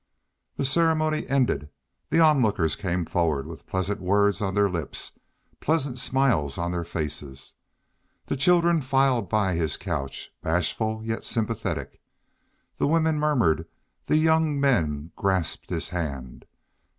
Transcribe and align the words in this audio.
The 0.57 0.65
ceremony 0.65 1.27
ended, 1.27 1.69
the 2.09 2.19
onlookers 2.19 2.75
came 2.75 3.05
forward 3.05 3.45
with 3.45 3.67
pleasant 3.67 4.01
words 4.01 4.41
on 4.41 4.55
their 4.55 4.67
lips, 4.67 5.11
pleasant 5.59 5.99
smiles 5.99 6.57
on 6.57 6.71
their 6.71 6.83
faces. 6.83 7.53
The 8.25 8.35
children 8.35 8.81
filed 8.81 9.29
by 9.29 9.53
his 9.53 9.77
couch, 9.77 10.31
bashful 10.41 11.03
yet 11.05 11.23
sympathetic; 11.23 12.01
the 12.77 12.87
women 12.87 13.19
murmured, 13.19 13.67
the 14.07 14.17
young 14.17 14.59
men 14.59 15.11
grasped 15.15 15.69
his 15.69 15.89
hand. 15.89 16.45